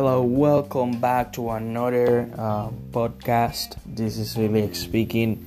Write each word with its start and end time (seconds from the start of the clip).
Hello, 0.00 0.22
welcome 0.22 0.98
back 0.98 1.30
to 1.34 1.50
another 1.50 2.26
uh, 2.38 2.70
podcast. 2.90 3.76
This 3.84 4.16
is 4.16 4.34
Felix 4.34 4.78
speaking. 4.78 5.44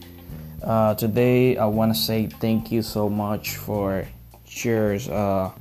Uh, 0.61 0.93
today, 0.93 1.57
I 1.57 1.65
want 1.65 1.95
to 1.95 1.99
say 1.99 2.27
thank 2.27 2.71
you 2.71 2.83
so 2.83 3.09
much 3.09 3.55
for 3.55 4.07
shares 4.45 5.07
a 5.07 5.51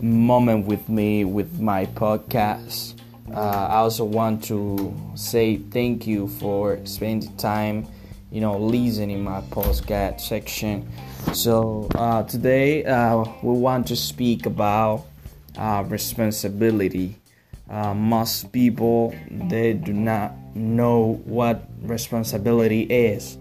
moment 0.00 0.66
with 0.66 0.88
me 0.88 1.24
with 1.24 1.60
my 1.60 1.86
podcast. 1.86 2.98
Uh, 3.32 3.38
I 3.38 3.76
also 3.76 4.02
want 4.04 4.42
to 4.50 4.92
say 5.14 5.58
thank 5.58 6.04
you 6.04 6.26
for 6.26 6.84
spending 6.86 7.36
time, 7.36 7.86
you 8.32 8.40
know, 8.40 8.58
listening 8.58 9.22
my 9.22 9.42
podcast 9.42 10.22
section. 10.22 10.90
So 11.32 11.86
uh, 11.94 12.24
today, 12.24 12.84
uh, 12.84 13.26
we 13.44 13.56
want 13.56 13.86
to 13.86 13.94
speak 13.94 14.44
about 14.44 15.04
uh, 15.56 15.84
responsibility 15.86 17.20
uh, 17.68 17.94
most 17.94 18.52
people 18.52 19.14
they 19.30 19.72
do 19.72 19.92
not 19.92 20.34
know 20.54 21.20
what 21.24 21.68
responsibility 21.82 22.82
is. 22.82 23.38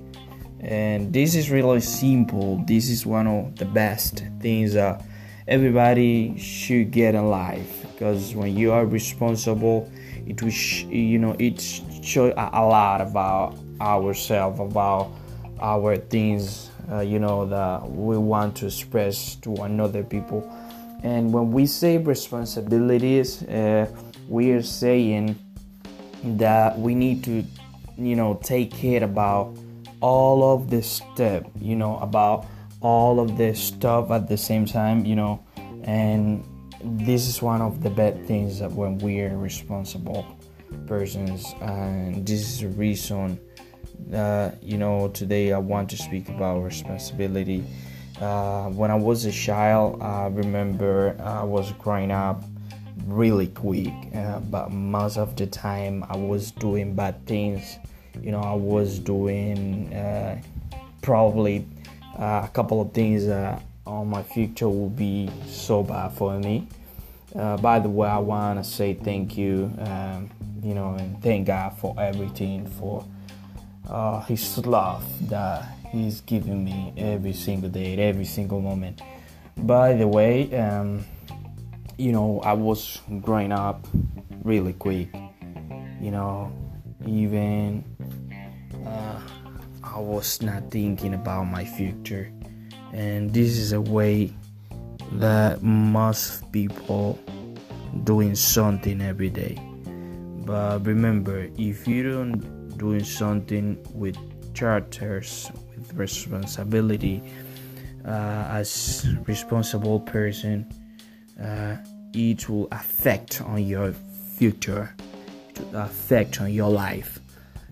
And 0.59 1.11
this 1.11 1.35
is 1.35 1.51
really 1.51 1.81
simple. 1.81 2.63
This 2.65 2.89
is 2.89 3.05
one 3.05 3.27
of 3.27 3.57
the 3.57 3.65
best 3.65 4.23
things 4.39 4.75
uh, 4.75 5.01
everybody 5.47 6.37
should 6.37 6.91
get 6.91 7.15
in 7.15 7.29
life. 7.29 7.85
Because 7.91 8.33
when 8.33 8.55
you 8.55 8.71
are 8.71 8.85
responsible 8.85 9.91
it 10.25 10.41
will 10.41 10.51
sh- 10.51 10.85
you 10.85 11.19
know 11.19 11.35
it 11.37 11.59
show 12.01 12.31
a 12.31 12.63
lot 12.65 13.01
about 13.01 13.57
ourselves 13.81 14.59
about 14.59 15.11
our 15.59 15.97
things 15.97 16.69
uh, 16.91 16.99
you 16.99 17.19
know 17.19 17.45
that 17.45 17.89
we 17.89 18.17
want 18.17 18.55
to 18.57 18.67
express 18.67 19.35
to 19.35 19.53
another 19.63 20.03
people. 20.03 20.41
And 21.03 21.33
when 21.33 21.51
we 21.51 21.65
say 21.65 21.97
responsibilities 21.97 23.43
uh, 23.43 23.87
we 24.27 24.51
are 24.51 24.61
saying 24.61 25.37
that 26.23 26.77
we 26.79 26.95
need 26.95 27.23
to 27.23 27.43
you 27.97 28.15
know 28.15 28.39
take 28.43 28.71
care 28.71 29.03
about 29.03 29.55
all 30.01 30.53
of 30.53 30.69
this 30.69 30.89
stuff 30.89 31.43
you 31.59 31.75
know 31.75 31.97
about 31.99 32.45
all 32.81 33.19
of 33.19 33.37
this 33.37 33.61
stuff 33.61 34.11
at 34.11 34.27
the 34.27 34.37
same 34.37 34.65
time 34.65 35.05
you 35.05 35.15
know 35.15 35.43
and 35.83 36.43
this 36.83 37.27
is 37.27 37.41
one 37.41 37.61
of 37.61 37.81
the 37.81 37.89
bad 37.89 38.25
things 38.27 38.59
that 38.59 38.71
when 38.71 38.97
we 38.99 39.21
are 39.21 39.37
responsible 39.37 40.25
persons 40.87 41.53
and 41.61 42.25
this 42.25 42.41
is 42.41 42.59
the 42.61 42.67
reason 42.69 43.39
uh, 44.13 44.51
you 44.61 44.77
know 44.77 45.07
today 45.09 45.53
i 45.53 45.57
want 45.57 45.89
to 45.89 45.97
speak 45.97 46.27
about 46.29 46.59
responsibility. 46.61 47.63
Uh, 48.21 48.69
when 48.69 48.91
i 48.91 48.95
was 48.95 49.25
a 49.25 49.31
child 49.31 50.01
i 50.01 50.27
remember 50.27 51.15
i 51.23 51.43
was 51.43 51.71
growing 51.73 52.11
up 52.11 52.43
really 53.05 53.47
quick 53.47 53.93
uh, 54.15 54.39
but 54.39 54.71
most 54.71 55.17
of 55.17 55.35
the 55.35 55.45
time 55.47 56.05
i 56.09 56.15
was 56.15 56.51
doing 56.51 56.95
bad 56.95 57.25
things. 57.25 57.77
You 58.21 58.31
know 58.31 58.41
i 58.41 58.53
was 58.53 58.99
doing 58.99 59.93
uh, 59.93 60.41
probably 61.01 61.65
uh, 62.17 62.43
a 62.45 62.49
couple 62.53 62.81
of 62.81 62.93
things 62.93 63.25
that 63.25 63.61
on 63.85 64.07
my 64.09 64.23
future 64.23 64.69
will 64.69 64.89
be 64.89 65.29
so 65.45 65.83
bad 65.83 66.13
for 66.13 66.39
me. 66.39 66.67
Uh, 67.35 67.57
by 67.57 67.79
the 67.79 67.89
way 67.89 68.07
i 68.07 68.17
want 68.19 68.63
to 68.63 68.63
say 68.63 68.93
thank 68.93 69.35
you 69.37 69.71
um, 69.79 70.29
you 70.61 70.75
know 70.75 70.93
and 70.93 71.21
thank 71.21 71.47
god 71.47 71.71
for 71.77 71.95
everything 71.99 72.67
for 72.67 73.03
uh, 73.89 74.21
his 74.21 74.57
love 74.65 75.03
that 75.29 75.65
he's 75.91 76.21
giving 76.21 76.63
me 76.63 76.93
every 76.97 77.33
single 77.33 77.69
day 77.69 77.97
every 77.97 78.25
single 78.25 78.61
moment. 78.61 79.01
By 79.57 79.93
the 79.93 80.07
way 80.07 80.55
um, 80.57 81.05
you 82.03 82.11
know, 82.11 82.41
I 82.43 82.51
was 82.51 82.99
growing 83.21 83.53
up 83.53 83.87
really 84.43 84.73
quick. 84.73 85.07
You 86.01 86.11
know, 86.11 86.51
even 87.07 87.85
uh, 88.85 89.21
I 89.81 89.99
was 89.99 90.41
not 90.41 90.69
thinking 90.69 91.13
about 91.13 91.45
my 91.45 91.63
future, 91.63 92.29
and 92.91 93.31
this 93.33 93.57
is 93.57 93.71
a 93.71 93.79
way 93.79 94.33
that 95.13 95.63
most 95.63 96.51
people 96.51 97.17
doing 98.03 98.35
something 98.35 98.99
every 98.99 99.29
day. 99.29 99.55
But 100.45 100.85
remember, 100.85 101.47
if 101.57 101.87
you 101.87 102.03
don't 102.11 102.77
doing 102.77 103.05
something 103.05 103.79
with 103.93 104.17
charters, 104.53 105.49
with 105.69 105.93
responsibility, 105.93 107.23
uh, 108.05 108.59
as 108.59 109.07
responsible 109.25 110.01
person 110.01 110.67
uh, 111.41 111.77
it 112.13 112.47
will 112.49 112.67
affect 112.71 113.41
on 113.41 113.63
your 113.63 113.93
future 114.37 114.93
it 115.49 115.59
will 115.59 115.81
affect 115.81 116.41
on 116.41 116.51
your 116.51 116.69
life. 116.69 117.19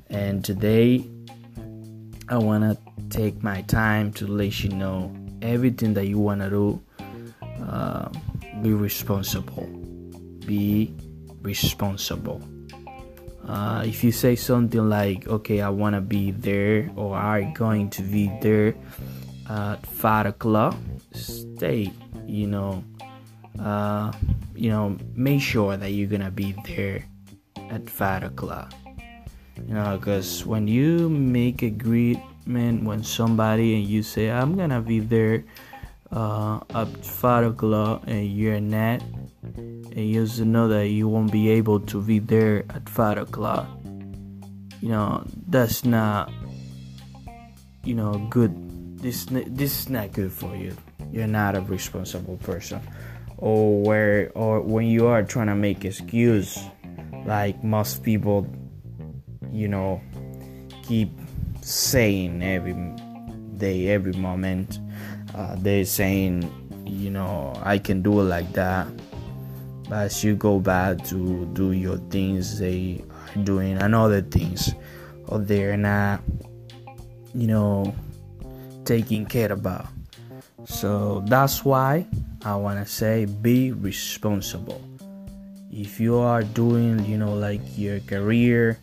And 0.09 0.43
today 0.43 1.05
i 2.29 2.37
want 2.37 2.63
to 2.63 2.77
take 3.09 3.43
my 3.43 3.61
time 3.63 4.13
to 4.13 4.25
let 4.25 4.63
you 4.63 4.69
know 4.69 5.13
everything 5.41 5.93
that 5.95 6.07
you 6.07 6.17
want 6.17 6.41
to 6.41 6.49
do 6.49 6.81
uh, 7.63 8.09
be 8.61 8.73
responsible. 8.73 9.67
Be 10.45 10.93
responsible. 11.41 12.41
Uh, 13.47 13.83
if 13.85 14.03
you 14.03 14.11
say 14.11 14.35
something 14.35 14.87
like 14.87 15.27
okay 15.27 15.61
i 15.61 15.69
want 15.69 15.95
to 15.95 15.99
be 15.99 16.29
there 16.31 16.89
or 16.95 17.15
i'm 17.15 17.51
going 17.53 17.89
to 17.89 18.03
be 18.03 18.31
there 18.39 18.75
at 19.49 19.83
5 19.85 20.27
o'clock 20.27 20.75
stay 21.11 21.91
you 22.27 22.45
know 22.45 22.83
uh, 23.59 24.11
you 24.61 24.69
know, 24.69 24.95
make 25.15 25.41
sure 25.41 25.75
that 25.75 25.89
you're 25.89 26.07
gonna 26.07 26.29
be 26.29 26.53
there 26.69 27.03
at 27.73 27.89
five 27.89 28.21
o'clock. 28.21 28.71
You 29.57 29.73
know, 29.73 29.97
because 29.97 30.45
when 30.45 30.67
you 30.67 31.09
make 31.09 31.63
agreement 31.63 32.85
with 32.85 33.03
somebody 33.03 33.73
and 33.73 33.83
you 33.89 34.03
say, 34.03 34.29
I'm 34.29 34.55
gonna 34.55 34.79
be 34.79 34.99
there 34.99 35.45
uh, 36.11 36.59
at 36.75 36.93
five 37.03 37.57
o'clock, 37.57 38.03
and 38.05 38.29
you're 38.29 38.61
not, 38.61 39.01
and 39.41 39.97
you 39.97 40.25
just 40.25 40.45
know 40.45 40.67
that 40.67 40.89
you 40.89 41.09
won't 41.09 41.31
be 41.31 41.49
able 41.49 41.79
to 41.89 41.99
be 41.99 42.19
there 42.19 42.63
at 42.69 42.87
five 42.87 43.17
o'clock, 43.17 43.65
you 44.79 44.89
know, 44.89 45.25
that's 45.47 45.83
not, 45.83 46.31
you 47.83 47.95
know, 47.95 48.13
good. 48.29 48.53
This 49.01 49.25
this 49.25 49.81
is 49.81 49.89
not 49.89 50.13
good 50.13 50.31
for 50.31 50.55
you. 50.55 50.77
You're 51.09 51.25
not 51.25 51.55
a 51.57 51.61
responsible 51.61 52.37
person 52.37 52.79
or 53.41 53.81
where 53.81 54.31
or 54.35 54.61
when 54.61 54.85
you 54.85 55.07
are 55.07 55.23
trying 55.23 55.47
to 55.47 55.55
make 55.55 55.83
excuse 55.83 56.59
like 57.25 57.61
most 57.63 58.03
people 58.03 58.47
you 59.51 59.67
know 59.67 59.99
keep 60.83 61.11
saying 61.61 62.41
every 62.41 62.73
day 63.57 63.89
every 63.89 64.13
moment 64.13 64.79
uh, 65.35 65.55
they're 65.59 65.85
saying 65.85 66.45
you 66.85 67.09
know 67.09 67.53
i 67.63 67.77
can 67.77 68.01
do 68.01 68.21
it 68.21 68.23
like 68.23 68.51
that 68.53 68.87
but 69.89 70.05
as 70.05 70.23
you 70.23 70.35
go 70.35 70.59
back 70.59 71.03
to 71.03 71.45
do 71.53 71.71
your 71.71 71.97
things 72.09 72.59
they 72.59 73.03
are 73.09 73.43
doing 73.43 73.77
another 73.81 74.21
things 74.21 74.73
or 75.27 75.39
they're 75.39 75.77
not 75.77 76.21
you 77.33 77.47
know 77.47 77.93
taking 78.85 79.25
care 79.25 79.51
about 79.51 79.87
so 80.65 81.23
that's 81.27 81.65
why 81.65 82.05
I 82.45 82.55
want 82.55 82.79
to 82.79 82.91
say 82.91 83.25
be 83.25 83.71
responsible. 83.71 84.81
If 85.71 85.99
you 85.99 86.17
are 86.17 86.43
doing, 86.43 87.05
you 87.05 87.17
know, 87.17 87.33
like 87.33 87.61
your 87.77 87.99
career, 88.01 88.79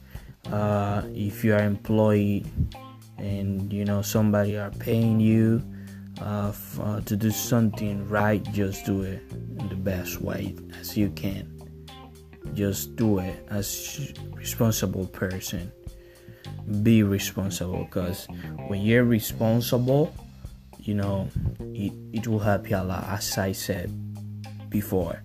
uh, 0.52 1.02
if 1.12 1.44
you 1.44 1.54
are 1.54 1.62
employee 1.62 2.46
and 3.18 3.72
you 3.72 3.84
know 3.84 4.00
somebody 4.00 4.56
are 4.56 4.70
paying 4.70 5.20
you 5.20 5.62
uh, 6.20 6.48
f- 6.48 6.80
uh, 6.80 7.00
to 7.02 7.16
do 7.16 7.30
something 7.30 8.08
right, 8.08 8.42
just 8.52 8.86
do 8.86 9.02
it 9.02 9.22
in 9.58 9.68
the 9.68 9.76
best 9.76 10.20
way 10.20 10.56
as 10.80 10.96
you 10.96 11.10
can. 11.10 11.54
Just 12.54 12.96
do 12.96 13.18
it 13.18 13.46
as 13.50 14.12
responsible 14.34 15.06
person. 15.06 15.70
Be 16.82 17.02
responsible 17.02 17.84
because 17.84 18.26
when 18.68 18.80
you're 18.80 19.04
responsible 19.04 20.14
you 20.88 20.94
know 20.94 21.28
it, 21.74 21.92
it 22.14 22.26
will 22.26 22.38
help 22.38 22.70
you 22.70 22.76
a 22.76 22.82
lot 22.82 23.04
as 23.10 23.36
i 23.36 23.52
said 23.52 23.92
before. 24.70 25.22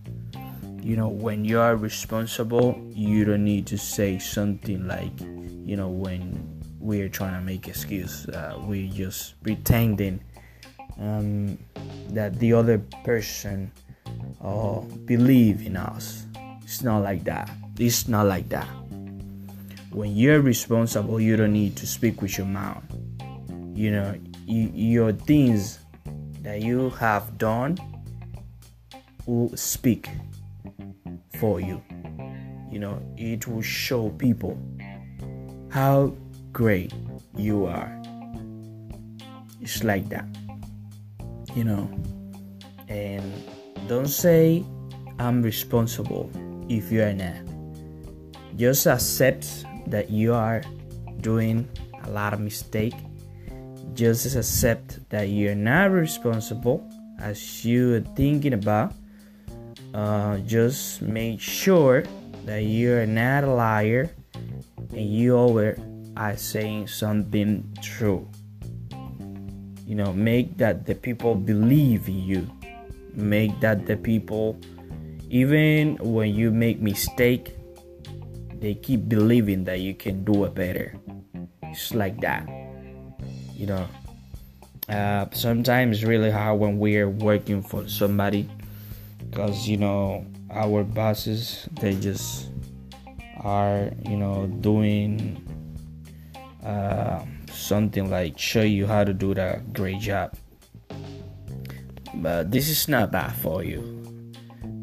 You 0.82 0.98
know 0.98 1.08
when 1.08 1.46
you 1.46 1.60
are 1.60 1.78
responsible 1.78 2.76
you 2.92 3.24
don't 3.24 3.46
need 3.46 3.66
to 3.68 3.78
say 3.78 4.20
something 4.20 4.86
like 4.86 5.16
you 5.64 5.78
know 5.78 5.88
when 5.88 6.60
we're 6.80 7.08
trying 7.08 7.36
to 7.36 7.42
make 7.42 7.70
excuse 7.70 8.28
uh, 8.28 8.60
we 8.68 8.90
just 8.90 9.42
pretending 9.42 10.20
um, 11.00 11.58
that 12.10 12.38
the 12.40 12.52
other 12.52 12.80
person 13.06 13.72
uh, 14.44 14.82
believe 15.06 15.66
in 15.66 15.78
us. 15.78 16.26
It's 16.64 16.84
not 16.84 17.00
like 17.00 17.24
that. 17.24 17.50
It's 17.80 18.10
not 18.10 18.28
like 18.28 18.50
that. 18.50 18.68
When 19.92 20.12
you're 20.12 20.42
responsible 20.42 21.22
you 21.22 21.38
don't 21.38 21.54
need 21.54 21.78
to 21.78 21.88
speak 21.88 22.22
with 22.22 22.38
your 22.38 22.48
mouth. 22.48 22.84
You 23.74 23.92
know 23.92 24.16
your 24.46 25.12
things 25.12 25.80
that 26.42 26.62
you 26.62 26.90
have 26.92 27.38
done 27.38 27.78
will 29.26 29.56
speak 29.56 30.10
for 31.40 31.60
you 31.60 31.82
you 32.74 32.80
know, 32.80 33.00
it 33.18 33.48
will 33.48 33.62
show 33.62 34.10
people 34.18 34.58
how 35.70 36.12
great 36.52 36.92
you 37.38 37.68
are. 37.68 38.02
It's 39.62 39.84
like 39.84 40.10
that, 40.10 40.26
you 41.54 41.64
know. 41.64 41.86
And 42.90 43.22
don't 43.88 44.10
say 44.10 44.66
I'm 45.20 45.44
responsible 45.44 46.32
if 46.68 46.92
you 46.92 47.04
are 47.04 47.14
not. 47.14 47.38
Just 48.58 48.88
accept 48.88 49.66
that 49.86 50.10
you 50.10 50.34
are 50.34 50.64
doing 51.22 51.70
a 52.04 52.10
lot 52.10 52.34
of 52.34 52.40
mistake. 52.40 52.96
Just 53.94 54.36
accept 54.36 55.08
that 55.10 55.30
you're 55.30 55.56
not 55.56 55.92
responsible 55.92 56.82
as 57.20 57.64
you 57.64 57.96
are 57.96 58.06
thinking 58.16 58.54
about. 58.54 58.94
Uh, 59.94 60.38
just 60.40 61.02
make 61.02 61.40
sure 61.40 62.04
that 62.46 62.66
you're 62.66 63.06
not 63.06 63.44
a 63.44 63.54
liar 63.54 64.10
and 64.92 65.06
you 65.06 65.38
always 65.38 65.78
are 66.18 66.38
saying 66.38 66.88
something 66.88 67.62
true. 67.82 68.28
You 69.86 69.96
know, 69.96 70.14
make 70.14 70.58
that 70.58 70.86
the 70.86 70.96
people 70.96 71.36
believe 71.36 72.08
in 72.08 72.20
you. 72.24 72.50
Make 73.14 73.60
that 73.62 73.86
the 73.86 73.98
people, 73.98 74.58
even 75.30 75.98
when 76.02 76.34
you 76.34 76.50
make 76.50 76.82
mistake, 76.82 77.54
they 78.58 78.74
keep 78.74 79.08
believing 79.08 79.66
that 79.66 79.82
you 79.82 79.94
can 79.94 80.24
do 80.24 80.46
it 80.46 80.56
better. 80.56 80.96
It's 81.64 81.94
like 81.94 82.22
that. 82.22 82.63
You 83.64 83.70
know, 83.70 83.88
uh, 84.90 85.26
sometimes 85.32 86.04
really 86.04 86.30
hard 86.30 86.60
when 86.60 86.80
we're 86.80 87.08
working 87.08 87.64
for 87.64 87.88
somebody 87.88 88.50
because 89.30 89.70
you 89.70 89.78
know 89.78 90.26
our 90.52 90.84
bosses 90.84 91.66
they 91.80 91.96
just 91.96 92.50
are 93.40 93.90
you 94.04 94.18
know 94.18 94.48
doing 94.60 95.40
uh, 96.66 97.24
something 97.54 98.10
like 98.10 98.38
show 98.38 98.64
you 98.64 98.86
how 98.86 99.06
to 99.06 99.14
do 99.14 99.34
the 99.34 99.62
great 99.72 100.02
job. 100.02 100.36
But 102.16 102.52
this 102.52 102.68
is 102.68 102.90
not 102.90 103.14
bad 103.14 103.32
for 103.32 103.64
you. 103.64 103.80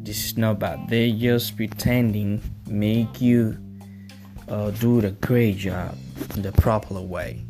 This 0.01 0.25
is 0.25 0.37
not 0.39 0.57
bad. 0.57 0.89
They 0.89 1.11
just 1.11 1.55
pretending 1.55 2.41
make 2.65 3.21
you 3.21 3.59
uh, 4.49 4.71
do 4.71 5.01
the 5.01 5.11
great 5.11 5.57
job 5.57 5.95
the 6.33 6.51
proper 6.53 6.99
way 6.99 7.45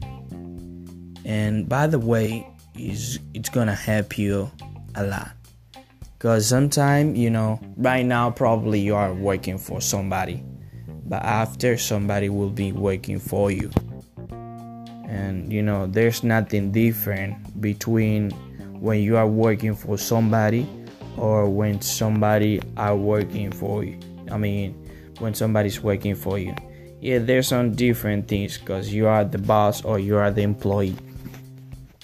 and 1.26 1.68
by 1.68 1.88
the 1.88 2.00
way 2.00 2.48
is 2.78 3.20
it's 3.34 3.50
gonna 3.50 3.76
help 3.76 4.18
you 4.18 4.52
a 4.96 5.04
lot. 5.04 5.32
Because 6.18 6.48
sometimes 6.48 7.18
you 7.18 7.30
know 7.30 7.60
right 7.78 8.06
now 8.06 8.32
probably 8.32 8.80
you 8.80 8.96
are 8.96 9.14
working 9.14 9.58
for 9.58 9.82
somebody 9.82 10.44
but 11.06 11.24
after 11.24 11.78
somebody 11.78 12.30
will 12.30 12.50
be 12.50 12.72
working 12.72 13.20
for 13.20 13.52
you. 13.52 13.70
And 15.08 15.52
you 15.52 15.62
know 15.62 15.88
there's 15.88 16.24
nothing 16.24 16.72
different 16.72 17.60
between 17.60 18.32
when 18.80 19.02
you 19.02 19.18
are 19.18 19.28
working 19.28 19.76
for 19.76 19.98
somebody 19.98 20.66
or 21.18 21.50
when 21.50 21.82
somebody 21.82 22.62
are 22.78 22.96
working 22.96 23.52
for 23.52 23.84
you. 23.84 24.00
I 24.32 24.38
mean 24.38 24.74
when 25.20 25.34
somebody's 25.34 25.82
working 25.82 26.16
for 26.16 26.40
you. 26.40 26.56
Yeah 27.02 27.20
there's 27.20 27.48
some 27.48 27.76
different 27.76 28.30
things 28.30 28.58
because 28.58 28.94
you 28.94 29.08
are 29.08 29.26
the 29.26 29.38
boss 29.38 29.84
or 29.84 30.00
you 30.00 30.16
are 30.16 30.32
the 30.32 30.44
employee 30.44 30.96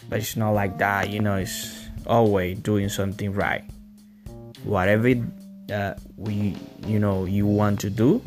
but 0.09 0.19
it's 0.19 0.35
not 0.35 0.51
like 0.51 0.77
that 0.77 1.09
you 1.09 1.19
know 1.19 1.35
it's 1.35 1.89
always 2.05 2.57
doing 2.59 2.89
something 2.89 3.33
right 3.33 3.63
whatever 4.63 5.13
uh, 5.73 5.93
we 6.15 6.55
you 6.85 6.99
know 6.99 7.25
you 7.25 7.45
want 7.45 7.79
to 7.79 7.89
do 7.89 8.21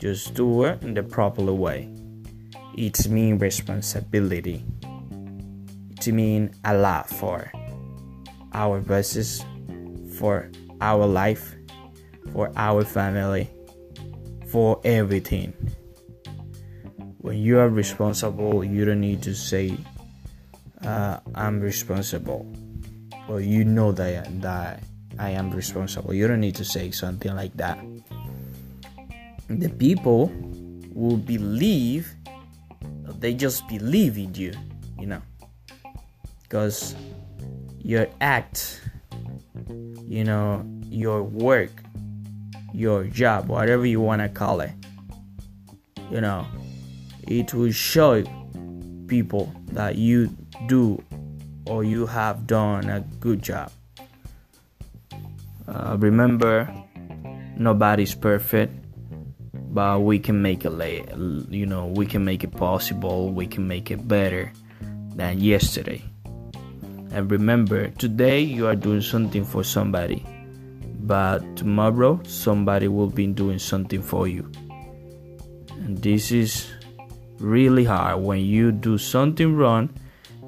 just 0.00 0.32
do 0.32 0.64
it 0.64 0.82
in 0.82 0.94
the 0.94 1.02
proper 1.02 1.44
way. 1.52 1.86
It 2.74 3.06
means 3.08 3.38
responsibility. 3.40 4.64
It 5.90 6.06
means 6.08 6.56
a 6.64 6.74
lot 6.74 7.10
for 7.10 7.52
our 8.54 8.80
business, 8.80 9.44
for 10.16 10.50
our 10.80 11.06
life, 11.06 11.54
for 12.32 12.50
our 12.56 12.82
family, 12.82 13.50
for 14.48 14.80
everything. 14.84 15.52
When 17.18 17.36
you 17.36 17.58
are 17.58 17.68
responsible, 17.68 18.64
you 18.64 18.86
don't 18.86 19.02
need 19.02 19.22
to 19.24 19.34
say, 19.34 19.76
uh, 20.84 21.20
"I'm 21.34 21.60
responsible," 21.60 22.46
or 23.28 23.40
you 23.40 23.64
know 23.64 23.92
that 23.92 24.28
that 24.42 24.82
I 25.18 25.30
am 25.30 25.50
responsible. 25.50 26.14
You 26.14 26.28
don't 26.28 26.40
need 26.40 26.56
to 26.56 26.64
say 26.64 26.90
something 26.90 27.34
like 27.34 27.56
that. 27.56 27.78
The 29.48 29.68
people 29.68 30.30
will 30.94 31.16
believe 31.16 32.14
they 33.20 33.34
just 33.34 33.66
believe 33.68 34.16
in 34.16 34.34
you 34.34 34.54
you 34.98 35.06
know. 35.06 35.22
Because 36.42 36.94
your 37.78 38.06
act 38.20 38.80
you 40.06 40.24
know 40.24 40.64
your 40.84 41.22
work 41.22 41.70
your 42.74 43.04
job 43.04 43.48
whatever 43.48 43.86
you 43.86 44.00
want 44.00 44.20
to 44.20 44.28
call 44.28 44.60
it 44.60 44.72
you 46.10 46.20
know 46.20 46.46
it 47.26 47.54
will 47.54 47.72
show 47.72 48.22
people 49.10 49.52
that 49.74 49.96
you 49.96 50.30
do 50.70 51.02
or 51.66 51.82
you 51.82 52.06
have 52.06 52.46
done 52.46 52.88
a 52.88 53.00
good 53.18 53.42
job. 53.42 53.70
Uh, 55.66 55.96
remember 55.98 56.70
nobody's 57.58 58.14
perfect 58.14 58.72
but 59.74 60.00
we 60.00 60.18
can 60.18 60.40
make 60.40 60.64
it 60.64 60.72
you 61.50 61.66
know 61.66 61.86
we 61.94 62.06
can 62.06 62.24
make 62.24 62.42
it 62.42 62.50
possible 62.50 63.30
we 63.30 63.46
can 63.46 63.66
make 63.66 63.90
it 63.90 64.06
better 64.06 64.52
than 65.14 65.40
yesterday. 65.40 66.02
And 67.10 67.30
remember 67.30 67.90
today 67.98 68.40
you 68.40 68.66
are 68.70 68.76
doing 68.78 69.02
something 69.02 69.44
for 69.44 69.64
somebody 69.64 70.24
but 71.02 71.42
tomorrow 71.56 72.20
somebody 72.24 72.86
will 72.86 73.10
be 73.10 73.26
doing 73.26 73.58
something 73.58 74.02
for 74.02 74.28
you. 74.28 74.46
And 75.82 75.98
this 75.98 76.30
is 76.30 76.70
really 77.40 77.84
hard 77.84 78.22
when 78.22 78.40
you 78.40 78.72
do 78.72 78.98
something 78.98 79.56
wrong 79.56 79.90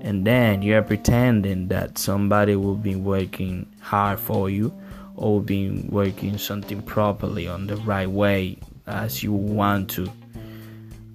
and 0.01 0.27
then 0.27 0.63
you 0.63 0.77
are 0.77 0.83
pretending 0.83 1.69
that 1.69 1.97
somebody 1.97 2.57
will 2.57 2.77
be 2.77 2.97
working 2.97 3.67
hard 3.81 4.19
for 4.19 4.51
you 4.51 4.73
or 5.17 5.41
be 5.41 5.71
working 5.89 6.37
something 6.37 6.83
properly 6.83 7.47
on 7.47 7.67
the 7.67 7.77
right 7.79 8.11
way 8.11 8.59
as 8.87 9.23
you 9.23 9.33
want 9.33 9.91
to. 9.91 10.11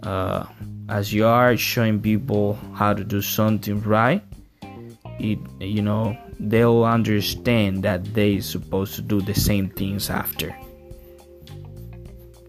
Uh, 0.04 0.46
as 0.90 1.14
you 1.14 1.26
are 1.26 1.58
showing 1.58 2.02
people 2.02 2.58
how 2.74 2.94
to 2.94 3.04
do 3.04 3.22
something 3.22 3.82
right, 3.82 4.24
it 5.20 5.40
you 5.60 5.82
know 5.82 6.18
they'll 6.40 6.84
understand 6.86 7.84
that 7.84 8.14
they 8.14 8.40
supposed 8.40 8.96
to 8.96 9.02
do 9.02 9.20
the 9.20 9.34
same 9.34 9.70
things 9.70 10.10
after. 10.10 10.56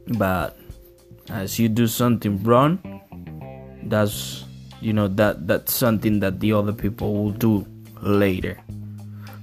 But 0.06 0.56
as 1.30 1.58
you 1.58 1.68
do 1.68 1.87
something 1.87 2.42
wrong, 2.44 2.98
that's 3.90 4.45
you 4.80 4.92
know 4.92 5.09
that 5.09 5.47
that's 5.47 5.73
something 5.73 6.21
that 6.21 6.40
the 6.40 6.52
other 6.52 6.73
people 6.73 7.14
will 7.14 7.33
do 7.33 7.66
later 8.00 8.59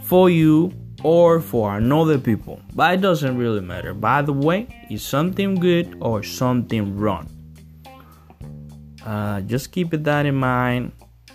for 0.03 0.29
you 0.29 0.71
or 1.03 1.39
for 1.39 1.77
another 1.77 2.17
people. 2.17 2.61
But 2.73 2.95
it 2.95 3.01
doesn't 3.01 3.37
really 3.37 3.61
matter. 3.61 3.93
By 3.93 4.21
the 4.21 4.33
way, 4.33 4.67
is 4.89 5.03
something 5.03 5.55
good 5.55 5.97
or 6.01 6.23
something 6.23 6.97
wrong? 6.97 7.29
Uh, 9.05 9.41
just 9.41 9.71
keep 9.71 9.91
that 9.91 10.25
in 10.25 10.35
mind. 10.35 10.91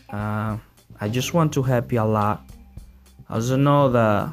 Uh, 0.09 0.59
I 1.01 1.09
just 1.09 1.35
want 1.35 1.53
to 1.55 1.63
help 1.63 1.93
you 1.93 2.01
a 2.01 2.05
lot. 2.05 2.43
I 3.29 3.35
also 3.35 3.57
know 3.57 3.91
that 3.91 4.33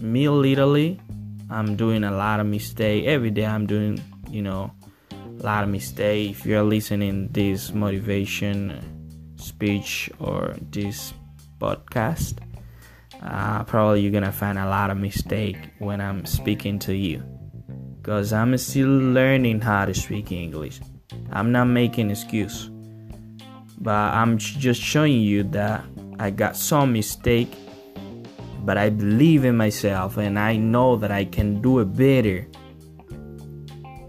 me 0.00 0.28
literally, 0.28 1.00
I'm 1.48 1.74
doing 1.74 2.04
a 2.04 2.10
lot 2.10 2.38
of 2.40 2.46
mistake 2.46 3.06
every 3.06 3.30
day. 3.30 3.46
I'm 3.46 3.66
doing, 3.66 4.02
you 4.30 4.42
know, 4.42 4.70
lot 5.42 5.64
of 5.64 5.70
mistake. 5.70 6.30
If 6.30 6.46
you're 6.46 6.62
listening 6.62 7.28
this 7.32 7.72
motivation 7.72 9.34
speech 9.36 10.10
or 10.18 10.56
this 10.70 11.14
podcast, 11.58 12.38
uh, 13.22 13.64
probably 13.64 14.00
you're 14.02 14.12
gonna 14.12 14.32
find 14.32 14.58
a 14.58 14.66
lot 14.66 14.90
of 14.90 14.98
mistake 14.98 15.56
when 15.78 16.00
I'm 16.00 16.24
speaking 16.26 16.78
to 16.80 16.94
you 16.94 17.22
because 18.00 18.32
I'm 18.32 18.56
still 18.58 18.88
learning 18.88 19.60
how 19.60 19.84
to 19.84 19.94
speak 19.94 20.32
English. 20.32 20.80
I'm 21.32 21.52
not 21.52 21.66
making 21.66 22.10
excuse, 22.10 22.70
but 23.78 24.14
I'm 24.14 24.38
just 24.38 24.80
showing 24.80 25.20
you 25.20 25.42
that 25.52 25.84
I 26.18 26.30
got 26.30 26.56
some 26.56 26.92
mistake, 26.92 27.52
but 28.64 28.78
I 28.78 28.90
believe 28.90 29.44
in 29.44 29.56
myself 29.56 30.16
and 30.16 30.38
I 30.38 30.56
know 30.56 30.96
that 30.96 31.10
I 31.10 31.24
can 31.24 31.60
do 31.60 31.80
it 31.80 31.96
better. 31.96 32.46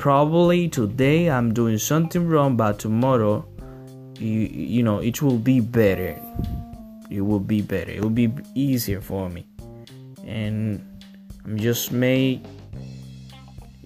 Probably 0.01 0.67
today 0.67 1.29
I'm 1.29 1.53
doing 1.53 1.77
something 1.77 2.27
wrong, 2.27 2.57
but 2.57 2.79
tomorrow, 2.79 3.45
you 4.17 4.49
you 4.49 4.81
know, 4.83 4.97
it 4.97 5.21
will 5.21 5.37
be 5.37 5.59
better 5.59 6.19
it 7.11 7.19
will 7.19 7.41
be 7.41 7.61
better 7.61 7.91
it 7.91 8.01
will 8.01 8.09
be 8.09 8.31
easier 8.55 9.01
for 9.01 9.27
me 9.29 9.45
and 10.25 10.79
i'm 11.43 11.57
just 11.57 11.91
made 11.91 12.39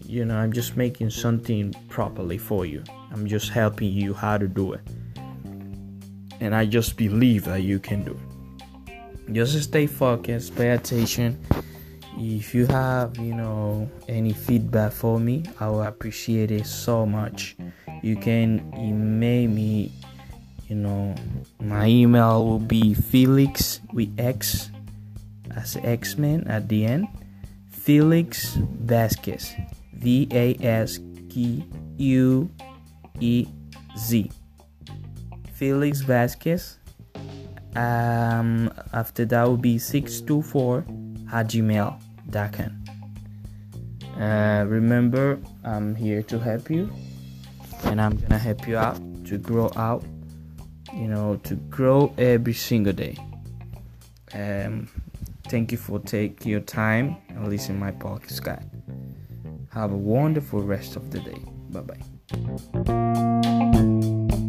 you 0.08 0.24
know, 0.24 0.38
I'm 0.38 0.54
just 0.54 0.78
making 0.78 1.10
something 1.10 1.74
properly 1.90 2.38
for 2.38 2.66
you. 2.66 2.84
I'm 3.12 3.28
just 3.28 3.50
helping 3.50 3.92
you 3.92 4.14
how 4.14 4.38
to 4.38 4.48
do 4.48 4.74
it. 4.74 4.82
And 6.40 6.54
I 6.54 6.66
just 6.66 6.96
believe 6.96 7.46
that 7.46 7.64
you 7.64 7.80
can 7.80 8.04
do 8.04 8.20
it. 8.88 9.34
Just 9.34 9.62
stay 9.64 9.88
focused, 9.88 10.56
pay 10.56 10.70
attention. 10.72 11.40
If 12.18 12.56
you 12.56 12.66
have, 12.68 13.18
you 13.18 13.36
know, 13.36 13.90
any 14.08 14.32
feedback 14.32 14.94
for 14.94 15.20
me, 15.20 15.44
I 15.60 15.68
will 15.68 15.84
appreciate 15.84 16.52
it 16.52 16.66
so 16.66 17.06
much. 17.06 17.58
You 18.02 18.16
can 18.16 18.72
email 18.78 19.50
me, 19.50 19.92
you 20.70 20.76
know, 20.76 21.14
my 21.60 21.88
email 21.88 22.46
will 22.46 22.60
be 22.60 22.94
Felix 22.94 23.82
with 23.92 24.14
X 24.18 24.72
as 25.56 25.78
X 25.84 26.18
Men 26.18 26.48
at 26.48 26.70
the 26.70 26.86
end. 26.86 27.08
Felix 27.70 28.56
Vasquez 28.56 29.54
V 29.94 30.28
A 30.32 30.56
S 30.62 31.00
Q 31.30 31.64
U 31.98 32.50
E 33.20 33.48
Z. 33.98 34.32
Felix 35.54 36.02
Vasquez. 36.02 36.78
Um, 37.76 38.72
after 38.94 39.26
that 39.26 39.44
will 39.44 39.58
be 39.58 39.78
624 39.78 40.86
at 41.34 41.50
gmail.com. 42.30 42.84
Uh, 44.22 44.66
remember, 44.66 45.40
I'm 45.64 45.96
here 45.96 46.22
to 46.24 46.40
help 46.40 46.70
you 46.70 46.90
and 47.84 48.00
I'm 48.00 48.16
gonna 48.16 48.38
help 48.38 48.68
you 48.68 48.78
out 48.78 49.00
to 49.26 49.38
grow 49.38 49.72
out, 49.76 50.04
you 50.94 51.08
know, 51.08 51.36
to 51.44 51.56
grow 51.56 52.14
every 52.18 52.54
single 52.54 52.94
day. 52.94 53.18
Um, 54.34 54.88
thank 55.50 55.72
you 55.72 55.78
for 55.78 56.00
taking 56.00 56.52
your 56.52 56.62
time 56.62 57.18
and 57.30 57.48
listening 57.48 57.80
my 57.80 57.92
podcast. 57.92 58.64
Have 59.74 59.92
a 59.92 59.98
wonderful 59.98 60.62
rest 60.62 60.96
of 60.96 61.12
the 61.12 61.20
day. 61.20 61.42
Bye 61.70 61.82
bye. 64.32 64.42